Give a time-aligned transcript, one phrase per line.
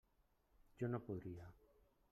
[0.81, 1.51] Jo no podria.